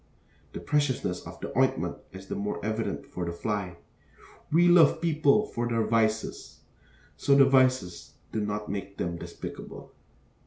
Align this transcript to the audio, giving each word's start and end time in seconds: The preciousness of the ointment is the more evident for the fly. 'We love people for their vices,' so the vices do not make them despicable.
The 0.53 0.59
preciousness 0.59 1.21
of 1.27 1.39
the 1.41 1.55
ointment 1.55 1.97
is 2.11 2.25
the 2.25 2.33
more 2.33 2.59
evident 2.65 3.05
for 3.05 3.23
the 3.23 3.31
fly. 3.31 3.77
'We 4.51 4.67
love 4.69 4.99
people 4.99 5.45
for 5.45 5.67
their 5.67 5.85
vices,' 5.85 6.61
so 7.17 7.35
the 7.35 7.45
vices 7.45 8.13
do 8.31 8.41
not 8.41 8.67
make 8.67 8.97
them 8.97 9.17
despicable. 9.17 9.93